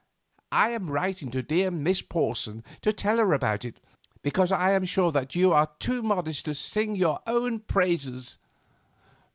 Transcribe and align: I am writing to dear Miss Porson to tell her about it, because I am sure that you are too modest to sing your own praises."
I 0.51 0.69
am 0.69 0.89
writing 0.89 1.29
to 1.29 1.43
dear 1.43 1.69
Miss 1.69 2.01
Porson 2.01 2.63
to 2.81 2.91
tell 2.91 3.19
her 3.19 3.33
about 3.33 3.63
it, 3.63 3.79
because 4.23 4.51
I 4.51 4.71
am 4.71 4.83
sure 4.83 5.11
that 5.11 5.35
you 5.35 5.53
are 5.53 5.69
too 5.77 6.01
modest 6.01 6.45
to 6.45 6.55
sing 6.55 6.95
your 6.95 7.19
own 7.27 7.59
praises." 7.59 8.39